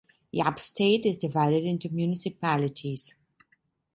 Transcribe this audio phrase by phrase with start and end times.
[0.31, 3.13] Yap State is divided into municipalities.